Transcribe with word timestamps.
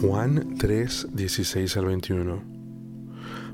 Juan 0.00 0.54
3, 0.58 1.08
16 1.12 1.76
al 1.76 1.86
21. 1.86 2.44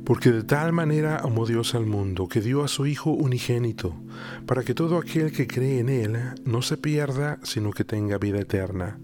Porque 0.04 0.30
de 0.30 0.43
tal 0.43 0.75
manera 0.75 1.17
amó 1.17 1.46
Dios 1.46 1.75
al 1.75 1.87
mundo 1.87 2.29
que 2.29 2.43
dio 2.43 2.62
a 2.62 2.69
su 2.69 2.85
Hijo 2.85 3.12
unigénito, 3.12 3.95
para 4.45 4.62
que 4.62 4.75
todo 4.75 4.98
aquel 4.98 5.33
que 5.33 5.46
cree 5.46 5.79
en 5.79 5.88
Él 5.88 6.19
no 6.45 6.61
se 6.61 6.77
pierda, 6.77 7.38
sino 7.45 7.70
que 7.70 7.84
tenga 7.84 8.19
vida 8.19 8.41
eterna. 8.41 8.98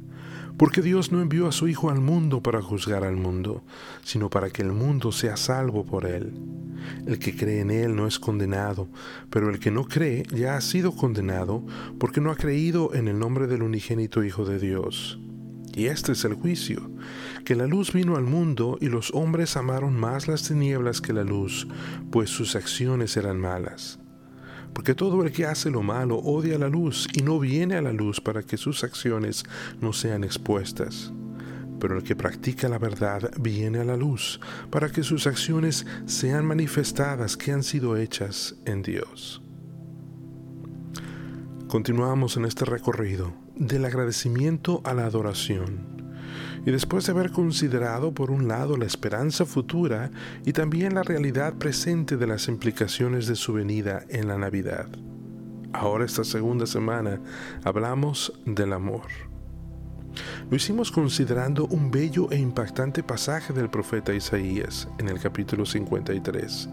Porque 0.59 0.83
Dios 0.83 1.13
no 1.13 1.23
envió 1.23 1.49
a 1.49 1.53
su 1.53 1.67
Hijo 1.67 1.89
al 1.89 2.03
mundo 2.03 2.43
para 2.43 2.61
juzgar 2.61 3.05
al 3.05 3.17
mundo, 3.17 3.65
sino 4.03 4.29
para 4.29 4.51
que 4.51 4.61
el 4.61 4.73
mundo 4.73 5.11
sea 5.11 5.39
salvo 5.39 5.87
por 5.87 6.05
Él. 6.05 6.35
El 7.07 7.19
que 7.19 7.35
cree 7.35 7.61
en 7.61 7.71
Él 7.71 7.97
no 7.97 8.07
es 8.07 8.19
condenado, 8.19 8.91
pero 9.31 9.49
el 9.49 9.61
que 9.61 9.71
no 9.71 9.85
cree 9.87 10.25
ya 10.31 10.57
ha 10.57 10.61
sido 10.61 10.93
condenado 10.93 11.65
porque 11.99 12.21
no 12.21 12.33
ha 12.33 12.37
creído 12.37 12.93
en 12.93 13.09
el 13.09 13.19
nombre 13.19 13.47
del 13.47 13.63
unigénito 13.63 14.23
Hijo 14.23 14.45
de 14.45 14.59
Dios. 14.59 15.19
Y 15.75 15.87
este 15.87 16.13
es 16.13 16.25
el 16.25 16.35
juicio, 16.35 16.91
que 17.45 17.55
la 17.55 17.67
luz 17.67 17.93
vino 17.93 18.17
al 18.17 18.25
mundo 18.25 18.77
y 18.81 18.87
los 18.87 19.13
hombres 19.13 19.57
amaron 19.57 19.99
más 19.99 20.29
las 20.29 20.49
tinieblas 20.49 21.01
que 21.01 21.13
la 21.13 21.25
luz, 21.25 21.69
pues 22.11 22.31
sus 22.31 22.57
acciones 22.57 23.17
eran 23.17 23.39
malas. 23.39 23.99
Porque 24.73 24.95
todo 24.95 25.23
el 25.23 25.33
que 25.33 25.47
hace 25.47 25.71
lo 25.71 25.83
malo 25.83 26.17
odia 26.17 26.59
la 26.59 26.69
luz 26.69 27.09
y 27.13 27.23
no 27.23 27.39
viene 27.39 27.77
a 27.77 27.83
la 27.83 27.93
luz 27.93 28.21
para 28.21 28.43
que 28.43 28.57
sus 28.57 28.85
acciones 28.85 29.45
no 29.81 29.93
sean 29.93 30.25
expuestas. 30.25 31.13
Pero 31.81 31.97
el 31.97 32.05
que 32.05 32.15
practica 32.15 32.69
la 32.69 32.79
verdad 32.79 33.31
viene 33.41 33.79
a 33.81 33.85
la 33.85 33.97
luz 33.97 34.39
para 34.71 34.91
que 34.91 35.03
sus 35.03 35.27
acciones 35.27 35.87
sean 36.07 36.45
manifestadas 36.45 37.37
que 37.37 37.53
han 37.53 37.63
sido 37.63 37.97
hechas 37.97 38.55
en 38.67 38.83
Dios. 38.83 39.43
Continuamos 41.71 42.37
en 42.37 42.47
este 42.47 42.65
recorrido 42.65 43.33
del 43.55 43.85
agradecimiento 43.85 44.81
a 44.83 44.93
la 44.93 45.07
adoración. 45.07 46.11
Y 46.67 46.73
después 46.73 47.07
de 47.07 47.13
haber 47.13 47.31
considerado 47.31 48.13
por 48.13 48.33
un 48.33 48.49
lado 48.49 48.77
la 48.77 48.87
esperanza 48.87 49.47
futura 49.47 50.11
y 50.45 50.53
también 50.53 50.97
la 50.97 51.05
realidad 51.05 51.55
presente 51.55 52.17
de 52.17 52.27
las 52.27 52.49
implicaciones 52.49 53.29
de 53.29 53.37
su 53.37 53.53
venida 53.53 54.03
en 54.09 54.27
la 54.27 54.37
Navidad. 54.37 54.89
Ahora 55.73 56.07
esta 56.07 56.25
segunda 56.25 56.67
semana 56.67 57.21
hablamos 57.63 58.33
del 58.47 58.73
amor. 58.73 59.30
Lo 60.51 60.57
hicimos 60.57 60.91
considerando 60.91 61.67
un 61.67 61.91
bello 61.91 62.31
e 62.31 62.39
impactante 62.39 63.03
pasaje 63.03 63.53
del 63.53 63.71
profeta 63.71 64.13
Isaías 64.13 64.89
en 64.99 65.09
el 65.09 65.21
capítulo 65.21 65.65
53, 65.65 66.69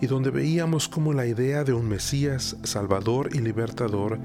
y 0.00 0.06
donde 0.06 0.30
veíamos 0.30 0.88
cómo 0.88 1.12
la 1.12 1.26
idea 1.26 1.64
de 1.64 1.72
un 1.72 1.88
Mesías, 1.88 2.56
Salvador 2.62 3.30
y 3.32 3.38
Libertador 3.38 4.18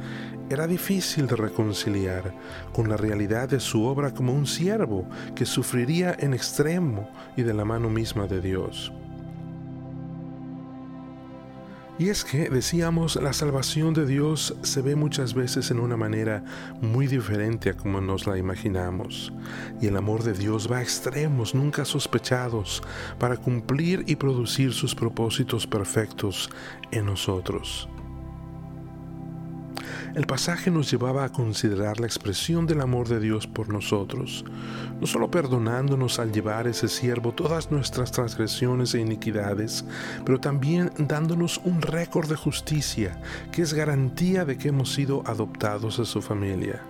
era 0.50 0.68
difícil 0.68 1.28
de 1.28 1.36
reconciliar 1.36 2.34
con 2.74 2.90
la 2.90 2.98
realidad 2.98 3.50
de 3.50 3.60
su 3.60 3.84
obra 3.84 4.14
como 4.14 4.34
un 4.34 4.48
siervo 4.48 5.08
que 5.36 5.46
sufriría 5.46 6.16
en 6.20 6.34
extremo 6.34 7.10
y 7.36 7.44
de 7.44 7.54
la 7.54 7.66
mano 7.66 7.90
misma 7.90 8.28
de 8.28 8.42
Dios. 8.42 8.92
Y 12.00 12.10
es 12.10 12.24
que, 12.24 12.50
decíamos, 12.50 13.16
la 13.16 13.34
salvación 13.34 13.96
de 13.96 14.06
Dios 14.06 14.56
se 14.62 14.84
ve 14.84 14.96
muchas 14.96 15.34
veces 15.34 15.72
en 15.72 15.80
una 15.80 15.98
manera 15.98 16.44
muy 16.80 17.08
diferente 17.08 17.72
a 17.72 17.74
como 17.74 18.02
nos 18.02 18.28
la 18.28 18.38
imaginamos. 18.38 19.34
Y 19.82 19.88
el 19.88 19.98
amor 19.98 20.22
de 20.22 20.34
Dios 20.34 20.72
va 20.72 20.78
a 20.78 20.84
extremos 20.84 21.56
nunca 21.56 21.86
sospechados 21.86 22.84
para 23.18 23.36
cumplir 23.36 24.04
y 24.06 24.16
producir 24.16 24.74
sus 24.74 24.94
propósitos 24.94 25.66
perfectos 25.66 26.52
en 26.92 27.08
nosotros. 27.08 27.90
El 30.16 30.26
pasaje 30.26 30.72
nos 30.72 30.90
llevaba 30.90 31.24
a 31.24 31.32
considerar 31.32 32.00
la 32.00 32.08
expresión 32.08 32.66
del 32.66 32.82
amor 32.82 33.08
de 33.08 33.20
Dios 33.20 33.46
por 33.46 33.70
nosotros, 33.70 34.46
no 35.00 35.06
solo 35.06 35.30
perdonándonos 35.30 36.20
al 36.20 36.32
llevar 36.32 36.68
ese 36.68 36.88
siervo 36.88 37.34
todas 37.34 37.72
nuestras 37.72 38.12
transgresiones 38.12 38.96
e 38.96 39.02
iniquidades, 39.02 39.86
pero 40.26 40.40
también 40.40 40.92
dándonos 40.98 41.62
un 41.64 41.82
récord 41.82 42.28
de 42.30 42.36
justicia 42.36 43.22
que 43.52 43.62
es 43.62 43.74
garantía 43.74 44.46
de 44.46 44.58
que 44.58 44.70
hemos 44.70 44.94
sido 44.94 45.24
adoptados 45.26 46.00
a 46.00 46.06
su 46.06 46.22
familia. 46.22 46.82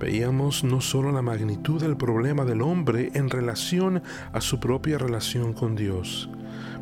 Veíamos 0.00 0.64
no 0.64 0.80
solo 0.80 1.12
la 1.12 1.22
magnitud 1.22 1.80
del 1.80 1.96
problema 1.96 2.44
del 2.44 2.62
hombre 2.62 3.10
en 3.14 3.30
relación 3.30 4.02
a 4.32 4.40
su 4.40 4.58
propia 4.58 4.98
relación 4.98 5.52
con 5.52 5.76
Dios, 5.76 6.28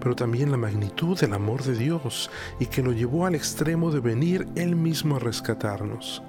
pero 0.03 0.17
también 0.17 0.51
la 0.51 0.57
magnitud 0.57 1.19
del 1.19 1.33
amor 1.33 1.63
de 1.63 1.77
Dios 1.77 2.29
y 2.59 2.67
que 2.67 2.83
lo 2.83 2.93
llevó 2.93 3.25
al 3.25 3.37
extremo 3.37 3.93
de 3.93 4.01
venir 4.01 4.49
Él 4.57 4.75
mismo 4.75 5.17
a 5.17 5.19
rescatarnos. 5.21 6.23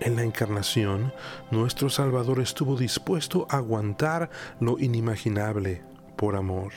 En 0.00 0.16
la 0.16 0.22
encarnación, 0.22 1.12
nuestro 1.50 1.90
Salvador 1.90 2.40
estuvo 2.40 2.76
dispuesto 2.76 3.46
a 3.50 3.58
aguantar 3.58 4.30
lo 4.60 4.78
inimaginable 4.78 5.82
por 6.16 6.36
amor. 6.36 6.72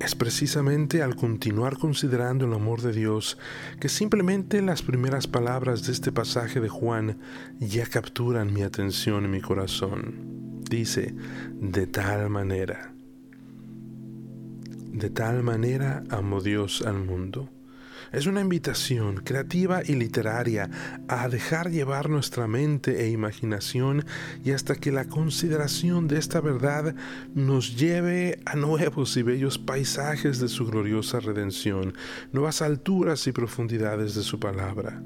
Es 0.00 0.16
precisamente 0.16 1.02
al 1.02 1.14
continuar 1.14 1.78
considerando 1.78 2.44
el 2.44 2.54
amor 2.54 2.82
de 2.82 2.92
Dios 2.92 3.38
que 3.78 3.88
simplemente 3.88 4.60
las 4.60 4.82
primeras 4.82 5.28
palabras 5.28 5.86
de 5.86 5.92
este 5.92 6.10
pasaje 6.10 6.60
de 6.60 6.68
Juan 6.68 7.20
ya 7.60 7.86
capturan 7.86 8.52
mi 8.52 8.62
atención 8.62 9.24
y 9.24 9.28
mi 9.28 9.40
corazón. 9.40 10.62
Dice, 10.68 11.14
de 11.60 11.86
tal 11.86 12.30
manera. 12.30 12.91
De 14.92 15.10
tal 15.10 15.42
manera 15.42 16.04
amó 16.10 16.40
Dios 16.40 16.82
al 16.82 16.98
mundo 16.98 17.48
es 18.12 18.26
una 18.26 18.42
invitación 18.42 19.16
creativa 19.16 19.82
y 19.84 19.94
literaria 19.94 20.70
a 21.08 21.28
dejar 21.28 21.70
llevar 21.70 22.10
nuestra 22.10 22.46
mente 22.46 23.02
e 23.02 23.10
imaginación 23.10 24.04
y 24.44 24.52
hasta 24.52 24.74
que 24.74 24.92
la 24.92 25.06
consideración 25.06 26.08
de 26.08 26.18
esta 26.18 26.40
verdad 26.40 26.94
nos 27.34 27.76
lleve 27.76 28.40
a 28.44 28.54
nuevos 28.54 29.16
y 29.16 29.22
bellos 29.22 29.58
paisajes 29.58 30.38
de 30.40 30.48
su 30.48 30.66
gloriosa 30.66 31.20
redención, 31.20 31.94
nuevas 32.32 32.60
alturas 32.60 33.26
y 33.26 33.32
profundidades 33.32 34.14
de 34.14 34.22
su 34.22 34.38
palabra. 34.38 35.02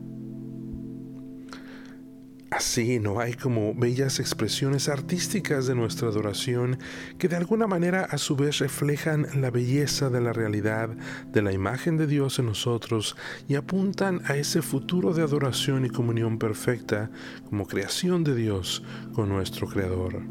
Así 2.56 2.99
no 3.00 3.21
hay 3.21 3.34
como 3.34 3.75
bellas 3.75 4.19
expresiones 4.19 4.89
artísticas 4.89 5.67
de 5.67 5.75
nuestra 5.75 6.09
adoración 6.09 6.78
que 7.19 7.28
de 7.28 7.37
alguna 7.37 7.67
manera 7.67 8.05
a 8.05 8.17
su 8.17 8.34
vez 8.34 8.61
reflejan 8.61 9.27
la 9.43 9.50
belleza 9.50 10.09
de 10.09 10.22
la 10.22 10.33
realidad 10.33 10.89
de 11.27 11.43
la 11.43 11.53
imagen 11.53 11.99
de 11.99 12.06
Dios 12.06 12.39
en 12.39 12.47
nosotros 12.47 13.15
y 13.47 13.56
apuntan 13.56 14.22
a 14.25 14.39
ese 14.39 14.62
futuro 14.62 15.12
de 15.12 15.22
adoración 15.22 15.84
y 15.84 15.91
comunión 15.91 16.39
perfecta 16.39 17.11
como 17.50 17.67
creación 17.67 18.25
de 18.25 18.34
Dios 18.34 18.83
con 19.12 19.28
nuestro 19.28 19.67
Creador. 19.67 20.23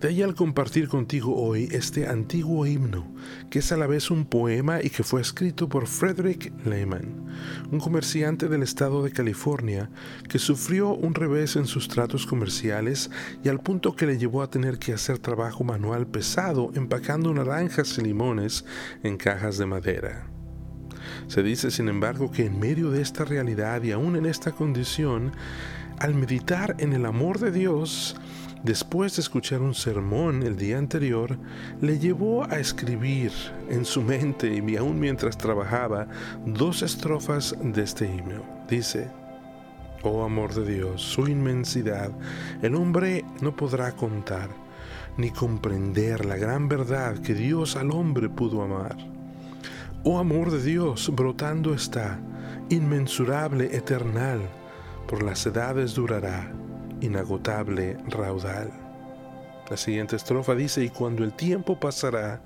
De 0.00 0.08
ahí 0.08 0.22
al 0.22 0.34
compartir 0.34 0.88
contigo 0.88 1.36
hoy 1.36 1.68
este 1.72 2.08
antiguo 2.08 2.64
himno, 2.64 3.06
que 3.50 3.58
es 3.58 3.70
a 3.70 3.76
la 3.76 3.86
vez 3.86 4.10
un 4.10 4.24
poema 4.24 4.82
y 4.82 4.88
que 4.88 5.02
fue 5.02 5.20
escrito 5.20 5.68
por 5.68 5.86
Frederick 5.86 6.50
Lehman, 6.64 7.26
un 7.70 7.80
comerciante 7.80 8.48
del 8.48 8.62
estado 8.62 9.02
de 9.02 9.12
California 9.12 9.90
que 10.26 10.38
sufrió 10.38 10.94
un 10.94 11.14
revés 11.14 11.56
en 11.56 11.66
sus 11.66 11.86
tratos 11.86 12.24
comerciales 12.24 13.10
y 13.44 13.50
al 13.50 13.60
punto 13.60 13.94
que 13.94 14.06
le 14.06 14.16
llevó 14.16 14.40
a 14.40 14.48
tener 14.48 14.78
que 14.78 14.94
hacer 14.94 15.18
trabajo 15.18 15.64
manual 15.64 16.06
pesado 16.06 16.70
empacando 16.74 17.34
naranjas 17.34 17.98
y 17.98 18.00
limones 18.00 18.64
en 19.02 19.18
cajas 19.18 19.58
de 19.58 19.66
madera. 19.66 20.30
Se 21.26 21.42
dice, 21.42 21.70
sin 21.70 21.88
embargo, 21.88 22.30
que 22.30 22.46
en 22.46 22.58
medio 22.58 22.90
de 22.90 23.02
esta 23.02 23.26
realidad 23.26 23.82
y 23.82 23.92
aún 23.92 24.16
en 24.16 24.24
esta 24.24 24.52
condición, 24.52 25.32
al 26.00 26.14
meditar 26.14 26.74
en 26.78 26.94
el 26.94 27.04
amor 27.04 27.38
de 27.38 27.52
Dios, 27.52 28.16
después 28.62 29.16
de 29.16 29.22
escuchar 29.22 29.60
un 29.60 29.74
sermón 29.74 30.42
el 30.42 30.56
día 30.56 30.78
anterior, 30.78 31.36
le 31.82 31.98
llevó 31.98 32.44
a 32.44 32.58
escribir 32.58 33.30
en 33.68 33.84
su 33.84 34.00
mente 34.00 34.62
y 34.66 34.76
aún 34.76 34.98
mientras 34.98 35.36
trabajaba 35.36 36.08
dos 36.46 36.80
estrofas 36.82 37.54
de 37.62 37.82
este 37.82 38.06
himno. 38.06 38.42
Dice, 38.66 39.10
Oh 40.02 40.24
amor 40.24 40.54
de 40.54 40.72
Dios, 40.72 41.02
su 41.02 41.28
inmensidad, 41.28 42.10
el 42.62 42.74
hombre 42.76 43.22
no 43.42 43.54
podrá 43.54 43.92
contar, 43.92 44.48
ni 45.18 45.30
comprender 45.30 46.24
la 46.24 46.38
gran 46.38 46.66
verdad 46.66 47.18
que 47.18 47.34
Dios 47.34 47.76
al 47.76 47.90
hombre 47.90 48.30
pudo 48.30 48.62
amar. 48.62 48.96
Oh 50.02 50.18
amor 50.18 50.50
de 50.50 50.62
Dios, 50.62 51.12
brotando 51.14 51.74
está, 51.74 52.18
inmensurable, 52.70 53.76
eternal, 53.76 54.40
por 55.10 55.24
las 55.24 55.44
edades 55.44 55.94
durará 55.94 56.52
inagotable 57.00 57.96
raudal. 58.06 58.70
La 59.68 59.76
siguiente 59.76 60.14
estrofa 60.14 60.54
dice, 60.54 60.84
y 60.84 60.88
cuando 60.88 61.24
el 61.24 61.32
tiempo 61.32 61.80
pasará 61.80 62.40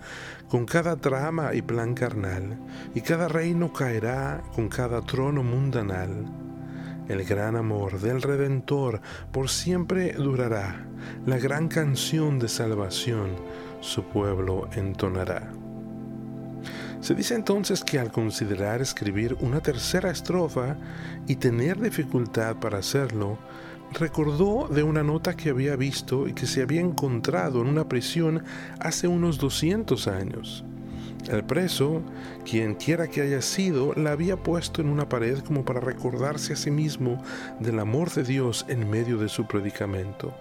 con 0.49 0.65
cada 0.65 0.97
trama 0.97 1.53
y 1.53 1.61
plan 1.61 1.93
carnal, 1.93 2.59
y 2.95 3.03
cada 3.03 3.29
reino 3.29 3.71
caerá 3.71 4.43
con 4.55 4.71
cada 4.71 5.03
trono 5.03 5.43
mundanal, 5.43 6.25
el 7.07 7.25
gran 7.25 7.55
amor 7.57 8.01
del 8.01 8.23
Redentor 8.23 9.03
por 9.31 9.51
siempre 9.51 10.15
durará, 10.15 10.87
la 11.27 11.37
gran 11.37 11.69
canción 11.69 12.39
de 12.39 12.49
salvación 12.49 13.37
su 13.81 14.05
pueblo 14.05 14.71
entonará. 14.73 15.53
Se 17.05 17.15
dice 17.15 17.35
entonces 17.35 17.85
que 17.85 17.99
al 17.99 18.11
considerar 18.11 18.81
escribir 18.81 19.37
una 19.41 19.61
tercera 19.61 20.11
estrofa 20.11 20.79
y 21.27 21.37
tener 21.37 21.79
dificultad 21.79 22.57
para 22.57 22.79
hacerlo, 22.79 23.37
recordó 23.93 24.69
de 24.69 24.83
una 24.85 25.03
nota 25.03 25.37
que 25.37 25.51
había 25.51 25.77
visto 25.77 26.27
y 26.27 26.33
que 26.33 26.47
se 26.47 26.63
había 26.63 26.81
encontrado 26.81 27.61
en 27.61 27.67
una 27.67 27.91
prisión 27.91 28.43
hace 28.81 29.07
unos 29.07 29.37
200 29.37 30.09
años. 30.09 30.65
El 31.29 31.45
preso, 31.45 32.01
quien 32.51 32.73
quiera 32.73 33.07
que 33.07 33.21
haya 33.21 33.43
sido, 33.43 33.93
la 33.97 34.13
había 34.13 34.39
puesto 34.39 34.81
en 34.81 34.89
una 34.89 35.07
pared 35.07 35.41
como 35.41 35.63
para 35.63 35.81
recordarse 35.81 36.55
a 36.55 36.57
sí 36.57 36.71
mismo 36.71 37.23
del 37.61 37.81
amor 37.81 38.11
de 38.15 38.25
Dios 38.25 38.65
en 38.67 38.89
medio 38.89 39.19
de 39.19 39.29
su 39.29 39.47
predicamento. 39.47 40.35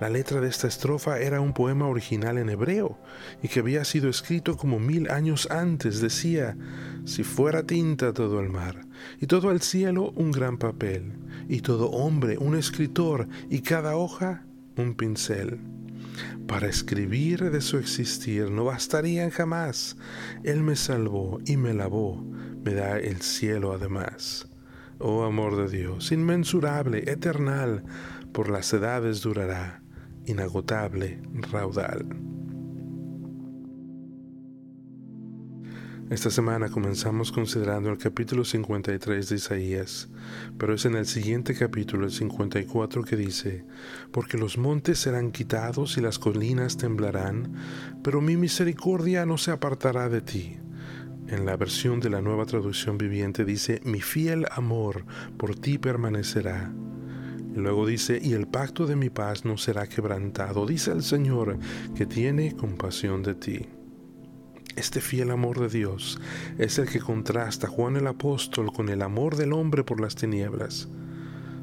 La 0.00 0.10
letra 0.10 0.40
de 0.40 0.48
esta 0.48 0.66
estrofa 0.66 1.20
era 1.20 1.40
un 1.40 1.52
poema 1.52 1.86
original 1.86 2.38
en 2.38 2.48
hebreo 2.48 2.98
y 3.42 3.48
que 3.48 3.60
había 3.60 3.84
sido 3.84 4.10
escrito 4.10 4.56
como 4.56 4.80
mil 4.80 5.08
años 5.08 5.48
antes. 5.52 6.00
Decía, 6.00 6.56
si 7.04 7.22
fuera 7.22 7.62
tinta 7.62 8.12
todo 8.12 8.40
el 8.40 8.48
mar, 8.48 8.86
y 9.20 9.26
todo 9.26 9.52
el 9.52 9.60
cielo 9.60 10.10
un 10.16 10.32
gran 10.32 10.58
papel, 10.58 11.12
y 11.48 11.60
todo 11.60 11.90
hombre 11.90 12.38
un 12.38 12.56
escritor, 12.56 13.28
y 13.48 13.60
cada 13.60 13.96
hoja 13.96 14.44
un 14.76 14.94
pincel. 14.94 15.60
Para 16.48 16.66
escribir 16.66 17.50
de 17.52 17.60
su 17.60 17.78
existir 17.78 18.50
no 18.50 18.64
bastarían 18.64 19.30
jamás. 19.30 19.96
Él 20.42 20.62
me 20.64 20.74
salvó 20.74 21.38
y 21.46 21.56
me 21.56 21.72
lavó, 21.72 22.24
me 22.64 22.74
da 22.74 22.98
el 22.98 23.22
cielo 23.22 23.72
además. 23.72 24.48
Oh 24.98 25.22
amor 25.22 25.56
de 25.56 25.76
Dios, 25.76 26.10
inmensurable, 26.10 27.10
eternal, 27.10 27.84
por 28.32 28.48
las 28.50 28.72
edades 28.72 29.20
durará 29.22 29.83
inagotable 30.26 31.20
raudal. 31.50 32.06
Esta 36.10 36.30
semana 36.30 36.68
comenzamos 36.68 37.32
considerando 37.32 37.88
el 37.88 37.96
capítulo 37.96 38.44
53 38.44 39.26
de 39.26 39.36
Isaías, 39.36 40.10
pero 40.58 40.74
es 40.74 40.84
en 40.84 40.96
el 40.96 41.06
siguiente 41.06 41.54
capítulo, 41.54 42.04
el 42.04 42.12
54, 42.12 43.04
que 43.04 43.16
dice, 43.16 43.64
Porque 44.12 44.36
los 44.36 44.58
montes 44.58 44.98
serán 44.98 45.32
quitados 45.32 45.96
y 45.96 46.02
las 46.02 46.18
colinas 46.18 46.76
temblarán, 46.76 47.54
pero 48.02 48.20
mi 48.20 48.36
misericordia 48.36 49.24
no 49.24 49.38
se 49.38 49.50
apartará 49.50 50.10
de 50.10 50.20
ti. 50.20 50.58
En 51.26 51.46
la 51.46 51.56
versión 51.56 52.00
de 52.00 52.10
la 52.10 52.20
nueva 52.20 52.44
traducción 52.44 52.98
viviente 52.98 53.46
dice, 53.46 53.80
Mi 53.84 54.02
fiel 54.02 54.44
amor 54.50 55.06
por 55.38 55.56
ti 55.56 55.78
permanecerá. 55.78 56.70
Y 57.54 57.60
luego 57.60 57.86
dice, 57.86 58.18
y 58.20 58.32
el 58.32 58.48
pacto 58.48 58.86
de 58.86 58.96
mi 58.96 59.10
paz 59.10 59.44
no 59.44 59.56
será 59.56 59.86
quebrantado, 59.86 60.66
dice 60.66 60.90
el 60.90 61.04
Señor, 61.04 61.58
que 61.94 62.04
tiene 62.04 62.56
compasión 62.56 63.22
de 63.22 63.34
ti. 63.36 63.68
Este 64.76 65.00
fiel 65.00 65.30
amor 65.30 65.60
de 65.60 65.68
Dios 65.68 66.20
es 66.58 66.78
el 66.78 66.88
que 66.88 66.98
contrasta 66.98 67.68
Juan 67.68 67.94
el 67.94 68.08
apóstol 68.08 68.72
con 68.72 68.88
el 68.88 69.02
amor 69.02 69.36
del 69.36 69.52
hombre 69.52 69.84
por 69.84 70.00
las 70.00 70.16
tinieblas. 70.16 70.88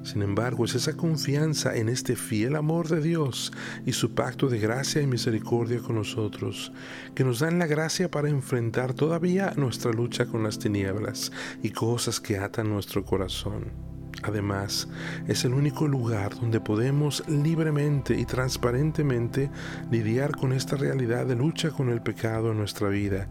Sin 0.04 0.22
embargo, 0.22 0.64
es 0.64 0.76
esa 0.76 0.96
confianza 0.96 1.76
en 1.76 1.90
este 1.90 2.16
fiel 2.16 2.56
amor 2.56 2.88
de 2.88 3.02
Dios 3.02 3.52
y 3.86 3.92
su 3.92 4.16
pacto 4.16 4.48
de 4.48 4.60
gracia 4.60 5.02
y 5.02 5.08
misericordia 5.08 5.80
con 5.80 5.98
nosotros, 5.98 6.72
que 7.14 7.26
nos 7.26 7.40
dan 7.40 7.60
la 7.60 7.68
gracia 7.68 8.10
para 8.10 8.30
enfrentar 8.30 8.94
todavía 8.94 9.54
nuestra 9.58 9.92
lucha 9.92 10.26
con 10.26 10.42
las 10.42 10.58
tinieblas 10.58 11.34
y 11.62 11.72
cosas 11.72 12.22
que 12.22 12.38
atan 12.38 12.70
nuestro 12.70 13.04
corazón. 13.04 13.91
Además, 14.24 14.88
es 15.28 15.46
el 15.46 15.54
único 15.54 15.88
lugar 15.88 16.36
donde 16.36 16.60
podemos 16.60 17.28
libremente 17.28 18.16
y 18.16 18.26
transparentemente 18.26 19.50
lidiar 19.90 20.36
con 20.36 20.54
esta 20.54 20.76
realidad 20.76 21.26
de 21.26 21.36
lucha 21.36 21.72
con 21.72 21.90
el 21.90 22.02
pecado 22.02 22.52
en 22.52 22.58
nuestra 22.58 22.90
vida 22.90 23.28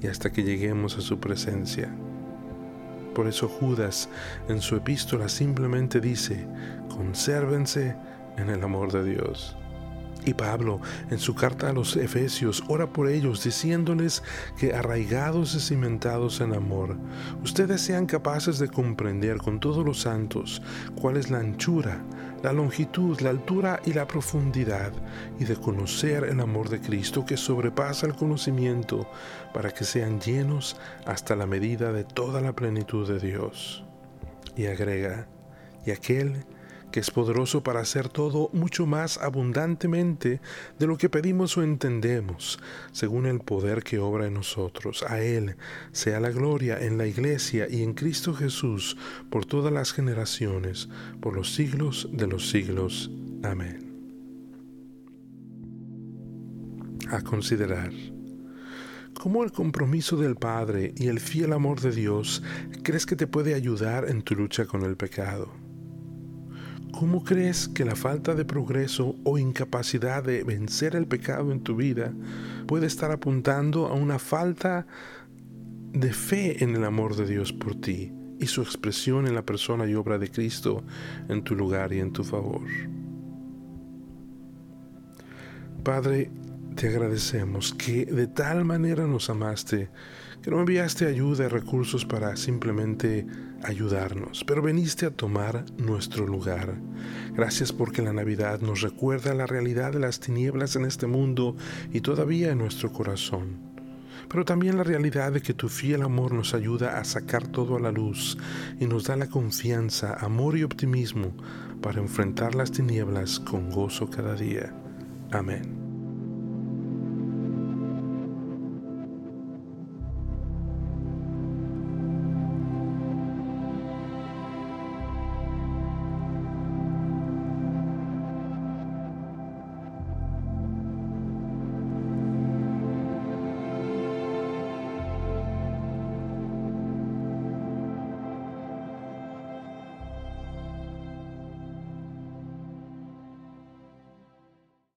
y 0.00 0.08
hasta 0.08 0.32
que 0.32 0.42
lleguemos 0.42 0.96
a 0.98 1.00
su 1.00 1.20
presencia. 1.20 1.94
Por 3.14 3.28
eso 3.28 3.48
Judas 3.48 4.08
en 4.48 4.60
su 4.60 4.74
epístola 4.76 5.28
simplemente 5.28 6.00
dice, 6.00 6.46
consérvense 6.88 7.94
en 8.36 8.48
el 8.48 8.64
amor 8.64 8.90
de 8.90 9.04
Dios. 9.04 9.56
Y 10.24 10.34
Pablo, 10.34 10.80
en 11.10 11.18
su 11.18 11.34
carta 11.34 11.70
a 11.70 11.72
los 11.72 11.96
Efesios, 11.96 12.62
ora 12.68 12.92
por 12.92 13.08
ellos, 13.08 13.42
diciéndoles 13.42 14.22
que 14.56 14.72
arraigados 14.72 15.54
y 15.54 15.60
cimentados 15.60 16.40
en 16.40 16.54
amor, 16.54 16.96
ustedes 17.42 17.80
sean 17.80 18.06
capaces 18.06 18.58
de 18.58 18.68
comprender 18.68 19.38
con 19.38 19.58
todos 19.58 19.84
los 19.84 20.00
santos 20.00 20.62
cuál 20.94 21.16
es 21.16 21.30
la 21.30 21.38
anchura, 21.38 22.04
la 22.42 22.52
longitud, 22.52 23.20
la 23.20 23.30
altura 23.30 23.80
y 23.84 23.92
la 23.92 24.06
profundidad, 24.06 24.92
y 25.38 25.44
de 25.44 25.56
conocer 25.56 26.24
el 26.24 26.40
amor 26.40 26.68
de 26.68 26.80
Cristo 26.80 27.24
que 27.24 27.36
sobrepasa 27.36 28.06
el 28.06 28.14
conocimiento, 28.14 29.08
para 29.52 29.72
que 29.72 29.84
sean 29.84 30.20
llenos 30.20 30.76
hasta 31.04 31.34
la 31.34 31.46
medida 31.46 31.92
de 31.92 32.04
toda 32.04 32.40
la 32.40 32.52
plenitud 32.52 33.08
de 33.08 33.18
Dios. 33.18 33.84
Y 34.56 34.66
agrega, 34.66 35.26
y 35.84 35.90
aquel 35.90 36.44
que 36.92 37.00
es 37.00 37.10
poderoso 37.10 37.62
para 37.64 37.80
hacer 37.80 38.08
todo 38.08 38.50
mucho 38.52 38.86
más 38.86 39.18
abundantemente 39.18 40.40
de 40.78 40.86
lo 40.86 40.96
que 40.96 41.08
pedimos 41.08 41.56
o 41.56 41.62
entendemos, 41.62 42.60
según 42.92 43.26
el 43.26 43.40
poder 43.40 43.82
que 43.82 43.98
obra 43.98 44.26
en 44.26 44.34
nosotros. 44.34 45.02
A 45.08 45.20
Él 45.20 45.56
sea 45.90 46.20
la 46.20 46.30
gloria 46.30 46.78
en 46.78 46.98
la 46.98 47.06
Iglesia 47.06 47.66
y 47.68 47.82
en 47.82 47.94
Cristo 47.94 48.34
Jesús 48.34 48.96
por 49.30 49.44
todas 49.44 49.72
las 49.72 49.92
generaciones, 49.92 50.88
por 51.20 51.34
los 51.34 51.54
siglos 51.54 52.08
de 52.12 52.26
los 52.28 52.50
siglos. 52.50 53.10
Amén. 53.42 53.90
A 57.10 57.20
considerar. 57.22 57.90
¿Cómo 59.14 59.44
el 59.44 59.52
compromiso 59.52 60.16
del 60.16 60.36
Padre 60.36 60.94
y 60.96 61.08
el 61.08 61.20
fiel 61.20 61.52
amor 61.52 61.80
de 61.80 61.92
Dios 61.92 62.42
crees 62.82 63.06
que 63.06 63.16
te 63.16 63.26
puede 63.26 63.54
ayudar 63.54 64.08
en 64.08 64.22
tu 64.22 64.34
lucha 64.34 64.66
con 64.66 64.82
el 64.82 64.96
pecado? 64.96 65.71
¿Cómo 66.92 67.24
crees 67.24 67.68
que 67.68 67.84
la 67.84 67.96
falta 67.96 68.34
de 68.34 68.44
progreso 68.44 69.16
o 69.24 69.38
incapacidad 69.38 70.22
de 70.22 70.44
vencer 70.44 70.94
el 70.94 71.06
pecado 71.06 71.50
en 71.50 71.60
tu 71.60 71.74
vida 71.74 72.12
puede 72.66 72.86
estar 72.86 73.10
apuntando 73.10 73.86
a 73.86 73.94
una 73.94 74.18
falta 74.18 74.86
de 75.92 76.12
fe 76.12 76.62
en 76.62 76.76
el 76.76 76.84
amor 76.84 77.16
de 77.16 77.26
Dios 77.26 77.52
por 77.52 77.74
ti 77.74 78.12
y 78.38 78.46
su 78.46 78.62
expresión 78.62 79.26
en 79.26 79.34
la 79.34 79.44
persona 79.44 79.86
y 79.86 79.94
obra 79.94 80.18
de 80.18 80.30
Cristo 80.30 80.84
en 81.28 81.42
tu 81.42 81.54
lugar 81.54 81.92
y 81.92 82.00
en 82.00 82.12
tu 82.12 82.24
favor? 82.24 82.62
Padre, 85.82 86.30
te 86.76 86.88
agradecemos 86.88 87.74
que 87.74 88.04
de 88.04 88.26
tal 88.26 88.64
manera 88.64 89.06
nos 89.06 89.30
amaste 89.30 89.90
que 90.42 90.50
no 90.50 90.60
enviaste 90.60 91.06
ayuda 91.06 91.44
y 91.44 91.48
recursos 91.48 92.04
para 92.04 92.36
simplemente 92.36 93.26
ayudarnos, 93.62 94.44
pero 94.44 94.60
veniste 94.60 95.06
a 95.06 95.10
tomar 95.10 95.64
nuestro 95.78 96.26
lugar. 96.26 96.74
Gracias 97.34 97.72
porque 97.72 98.02
la 98.02 98.12
Navidad 98.12 98.60
nos 98.60 98.80
recuerda 98.80 99.34
la 99.34 99.46
realidad 99.46 99.92
de 99.92 100.00
las 100.00 100.20
tinieblas 100.20 100.76
en 100.76 100.84
este 100.84 101.06
mundo 101.06 101.56
y 101.92 102.00
todavía 102.00 102.50
en 102.50 102.58
nuestro 102.58 102.92
corazón 102.92 103.72
pero 104.32 104.46
también 104.46 104.78
la 104.78 104.84
realidad 104.84 105.32
de 105.32 105.42
que 105.42 105.52
tu 105.52 105.68
fiel 105.68 106.00
amor 106.00 106.32
nos 106.32 106.54
ayuda 106.54 106.98
a 106.98 107.04
sacar 107.04 107.46
todo 107.48 107.76
a 107.76 107.80
la 107.80 107.92
luz 107.92 108.38
y 108.80 108.86
nos 108.86 109.04
da 109.04 109.14
la 109.14 109.28
confianza, 109.28 110.14
amor 110.14 110.56
y 110.56 110.62
optimismo 110.62 111.34
para 111.82 112.00
enfrentar 112.00 112.54
las 112.54 112.72
tinieblas 112.72 113.40
con 113.40 113.68
gozo 113.70 114.08
cada 114.08 114.34
día. 114.34 114.72
Amén. 115.32 115.81